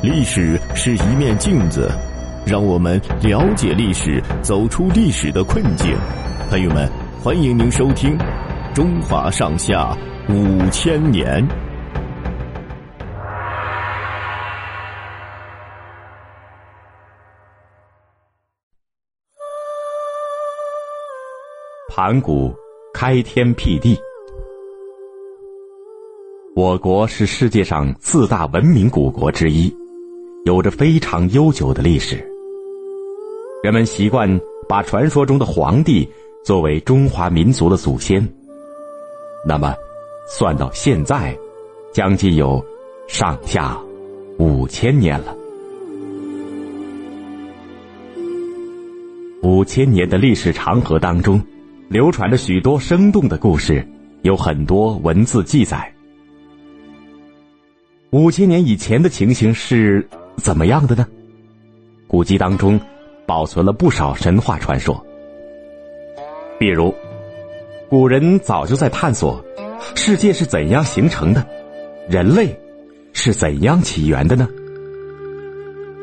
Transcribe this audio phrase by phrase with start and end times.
[0.00, 1.90] 历史是一面镜子，
[2.46, 5.92] 让我们了解历史，走出历史的困境。
[6.48, 6.88] 朋友们，
[7.20, 8.16] 欢迎您收听
[8.72, 9.96] 《中华上下
[10.28, 11.44] 五千年》。
[21.88, 22.54] 盘古
[22.94, 23.98] 开天辟地。
[26.54, 29.76] 我国是世界上四大文明古国之一。
[30.44, 32.16] 有着非常悠久的历史。
[33.62, 36.08] 人们习惯把传说中的皇帝
[36.44, 38.26] 作为中华民族的祖先。
[39.44, 39.74] 那么，
[40.28, 41.36] 算到现在，
[41.92, 42.64] 将近有
[43.08, 43.76] 上下
[44.38, 45.36] 五千年了。
[49.42, 51.42] 五千年的历史长河当中，
[51.88, 53.86] 流传着许多生动的故事，
[54.22, 55.92] 有很多文字记载。
[58.10, 60.08] 五千年以前的情形是。
[60.38, 61.06] 怎么样的呢？
[62.06, 62.80] 古籍当中
[63.26, 65.04] 保存了不少神话传说，
[66.58, 66.94] 比如
[67.88, 69.44] 古人早就在探索
[69.94, 71.46] 世界是怎样形成的，
[72.08, 72.58] 人类
[73.12, 74.48] 是怎样起源的呢？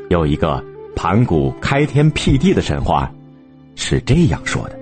[0.09, 0.63] 有一个
[0.95, 3.11] 盘古开天辟地的神话
[3.75, 4.77] 是这样说的：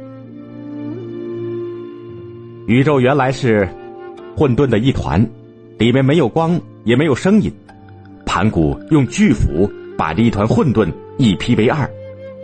[2.68, 3.68] 宇宙原来是
[4.36, 5.26] 混沌的一团，
[5.78, 7.52] 里面没有光，也没有声音。
[8.36, 11.88] 盘古用巨斧把这一团混沌一劈为二，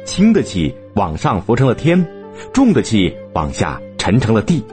[0.05, 2.07] 轻的气往上浮成了天，
[2.53, 4.63] 重的气往下沉成了地。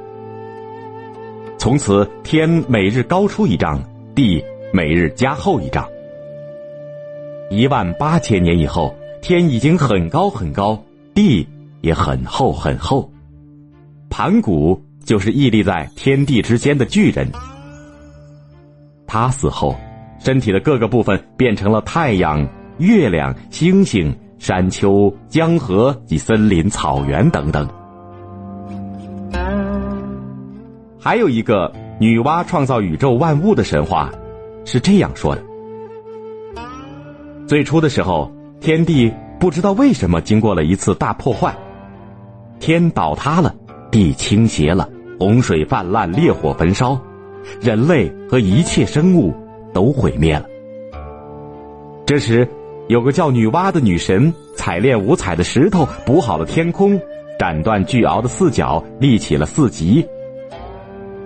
[1.57, 3.83] 从此天每日高出一丈，
[4.15, 5.89] 地每日加厚一丈。
[7.49, 10.79] 一万八千年以后，天已经很高很高，
[11.15, 11.49] 地
[11.81, 13.11] 也很厚很厚。
[14.11, 17.27] 盘古就是屹立在天地之间的巨人。
[19.07, 19.75] 他死后。
[20.27, 22.45] 身体的各个部分变成了太阳、
[22.79, 27.69] 月亮、星星、山丘、江河及森林、草原等等。
[30.99, 34.11] 还有一个女娲创造宇宙万物的神话，
[34.65, 35.45] 是这样说的：
[37.47, 38.29] 最初的时候，
[38.59, 41.57] 天地不知道为什么经过了一次大破坏，
[42.59, 43.55] 天倒塌了，
[43.93, 47.01] 地倾斜了，洪水泛滥，烈火焚烧，
[47.61, 49.33] 人类和一切生物。
[49.77, 50.47] 都毁灭了。
[52.07, 52.49] 这时，
[52.89, 56.99] 有个叫女娲的女神，采炼五彩的石头，补好了天空，
[57.39, 60.03] 斩断巨鳌的四角，立起了四极，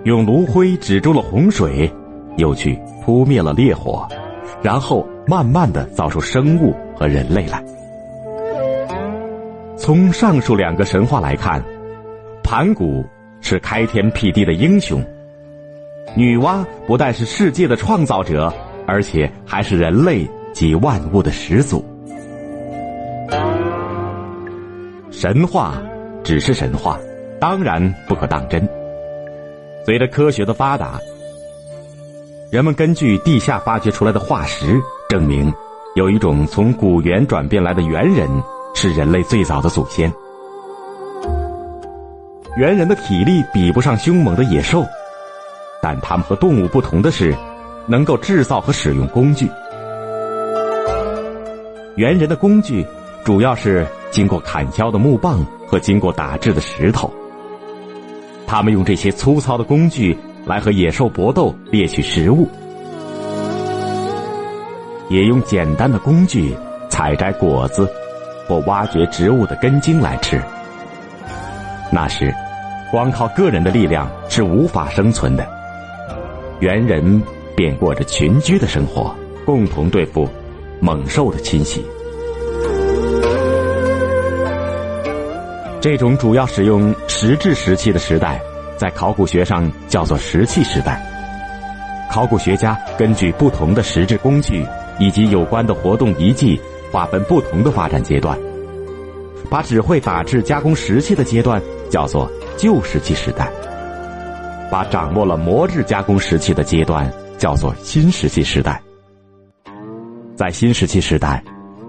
[0.03, 1.89] 用炉灰止住了洪水，
[2.35, 4.05] 又去扑灭了烈火，
[4.61, 7.63] 然后慢慢的造出生物和人类来。
[9.77, 11.63] 从上述两个神话来看，
[12.43, 13.01] 盘古
[13.39, 15.01] 是开天辟地的英雄。
[16.15, 18.53] 女娲不但是世界的创造者，
[18.85, 21.83] 而且还是人类及万物的始祖。
[25.09, 25.81] 神话
[26.23, 26.99] 只是神话，
[27.39, 28.67] 当然不可当真。
[29.85, 30.99] 随着科学的发达，
[32.51, 35.53] 人们根据地下发掘出来的化石，证明
[35.95, 38.27] 有一种从古猿转变来的猿人
[38.75, 40.11] 是人类最早的祖先。
[42.57, 44.83] 猿人的体力比不上凶猛的野兽。
[45.81, 47.35] 但他们和动物不同的是，
[47.87, 49.49] 能够制造和使用工具。
[51.95, 52.85] 猿人的工具
[53.23, 57.11] 主要是经过砍削的木棒和经过打制的石头。
[58.47, 62.47] 他们用这些粗糙的工具来和野兽搏斗，猎取食物；
[65.09, 66.55] 也用简单的工具
[66.89, 67.89] 采摘果子
[68.47, 70.41] 或挖掘植物的根茎来吃。
[71.91, 72.33] 那时，
[72.91, 75.60] 光靠个人的力量是无法生存的。
[76.61, 77.19] 猿人
[77.55, 80.29] 便过着群居的生活，共同对付
[80.79, 81.83] 猛兽的侵袭。
[85.81, 88.39] 这种主要使用石制石器的时代，
[88.77, 91.03] 在考古学上叫做石器时代。
[92.11, 94.63] 考古学家根据不同的石制工具
[94.99, 96.61] 以及有关的活动遗迹，
[96.91, 98.37] 划分不同的发展阶段，
[99.49, 101.59] 把只会打制加工石器的阶段
[101.89, 103.51] 叫做旧石器时代。
[104.71, 108.81] 把掌握了磨制加工时期的阶段叫做新石器时代。
[110.33, 111.43] 在新石器时代，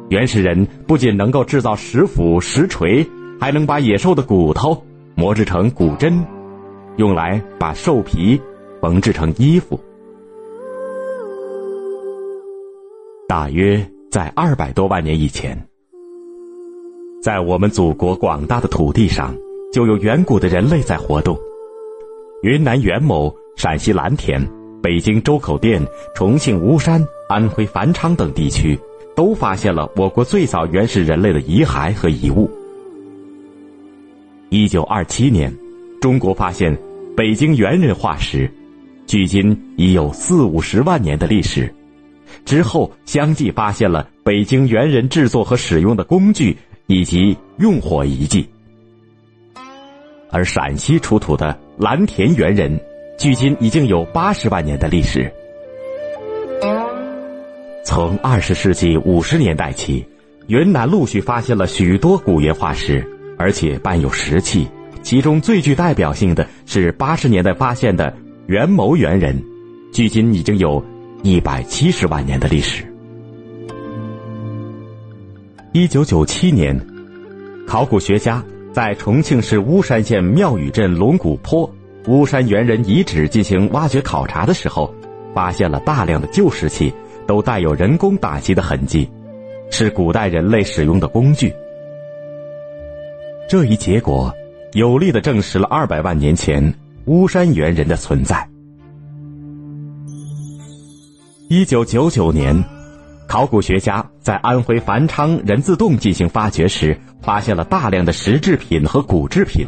[0.08, 3.06] 原始人不仅能够制造石斧、石锤，
[3.40, 4.84] 还能把野兽的骨头
[5.14, 6.26] 磨制成骨针，
[6.96, 8.38] 用来把兽皮
[8.80, 9.78] 缝制成衣服。
[13.28, 15.56] 大约在二百多万年以前，
[17.22, 19.32] 在我们祖国广大的土地上，
[19.72, 21.38] 就有远古的人类在活动。
[22.42, 24.44] 云南元谋、陕西蓝田、
[24.82, 25.80] 北京周口店、
[26.12, 28.76] 重庆巫山、安徽繁昌等地区，
[29.14, 32.50] 都发现了我国最早原始人类的遗骸和遗物。
[34.48, 35.56] 一九二七年，
[36.00, 36.76] 中国发现
[37.16, 38.52] 北京猿人化石，
[39.06, 41.72] 距今已有四五十万年的历史。
[42.44, 46.56] 之后相继发现了北京猿人制作和使用的工具
[46.88, 48.44] 以及用火遗迹。
[50.28, 52.78] 而陕西出土的蓝田猿人，
[53.18, 55.28] 距今已经有八十万年的历史。
[57.84, 60.06] 从二十世纪五十年代起，
[60.46, 63.04] 云南陆续发现了许多古猿化石，
[63.36, 64.68] 而且伴有石器。
[65.02, 68.14] 其中最具代表性的是八十年代发现的
[68.46, 69.42] 元谋猿人，
[69.92, 70.80] 距今已经有
[71.24, 72.84] 一百七十万年的历史。
[75.72, 76.80] 一九九七年，
[77.66, 78.40] 考古学家。
[78.72, 81.70] 在重庆市巫山县庙宇镇龙骨坡
[82.06, 84.92] 巫山猿人遗址进行挖掘考察的时候，
[85.34, 86.92] 发现了大量的旧石器，
[87.26, 89.10] 都带有人工打击的痕迹，
[89.70, 91.52] 是古代人类使用的工具。
[93.46, 94.32] 这一结果
[94.72, 96.74] 有力的证实了二百万年前
[97.04, 98.48] 巫山猿人的存在。
[101.48, 102.81] 一九九九年。
[103.26, 109.66] 考古学家在安徽繁昌人字洞进行发掘时，发现了大量的石制品和骨制品。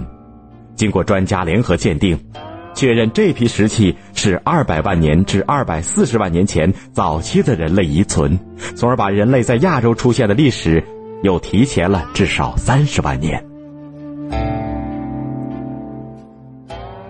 [0.75, 2.19] 经过专家联合鉴定，
[2.75, 8.39] 确认这批石器是二百万年至二百四十万年前早期的人类遗存，
[8.77, 10.85] 从而把人类在亚洲出现的历史
[11.23, 13.43] 又提前了至少三十万年。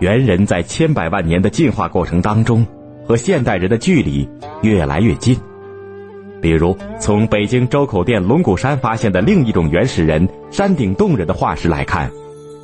[0.01, 2.65] 猿人在千百万年的进化过程当中，
[3.07, 4.29] 和现代人的距离
[4.63, 5.37] 越来越近。
[6.45, 12.11] 比如，从北京周口店龙骨山发现的另一种原始人山顶洞人的化石来看，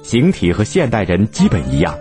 [0.02, 1.98] 形体和现代人基本一样。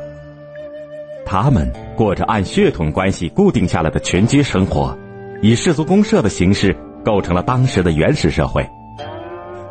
[1.26, 4.94] 他们过着按血统关系固定下来的群居生活，
[5.42, 8.68] 以氏族公社的形式构成了当时的原始社会。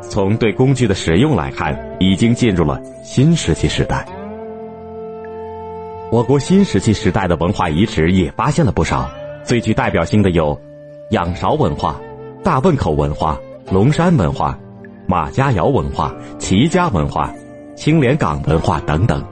[0.01, 4.07] 从对工具的使用来看，已经进入了新石器时代。
[6.11, 9.11] 我国新石器时代的文化遗址也发现了不少，
[9.45, 10.59] 最具代表性的有。
[11.11, 11.99] 仰韶文化、
[12.45, 13.41] 大汶口文化、
[13.71, 14.59] 龙山文化、
[15.07, 17.33] 马家窑文化、齐家文化、
[17.75, 19.25] 青莲岗文化等等。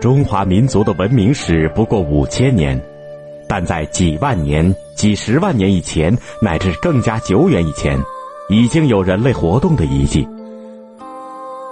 [0.00, 2.80] 中华民族的文明史不过五千年，
[3.48, 7.96] 但在几万年、几十万年以前，乃至更加久远以前，
[8.48, 10.28] 已经有人类活动的遗迹。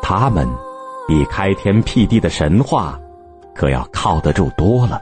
[0.00, 0.46] 他们
[1.08, 2.96] 比开天辟地的神话，
[3.56, 5.00] 可要靠得住多了。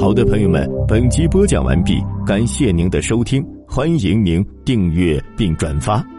[0.00, 6.17] 好的，朋友们，本集播讲完毕，感谢您的收听，欢迎您订阅并转发。